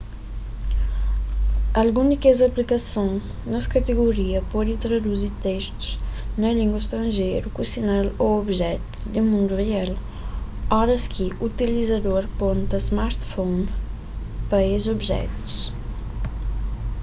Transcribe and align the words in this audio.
algun 1.81 2.07
di 2.11 2.17
kes 2.23 2.39
aplikason 2.49 3.09
nes 3.51 3.65
kategoria 3.75 4.39
pode 4.53 4.73
traduzi 4.85 5.29
testus 5.43 5.89
na 6.41 6.49
línguas 6.59 6.85
stranjeiru 6.89 7.47
ku 7.55 7.61
sinal 7.73 8.07
ô 8.25 8.27
objetus 8.43 8.99
na 9.13 9.21
mundu 9.31 9.53
real 9.63 9.91
oras 10.81 11.03
ki 11.13 11.25
utilizador 11.49 12.23
ponta 12.39 12.77
smartphone 12.87 13.61
pa 14.49 14.57
es 14.75 14.83
objetus 14.95 15.53